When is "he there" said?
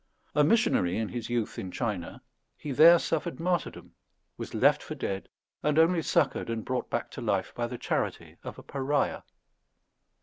2.57-2.97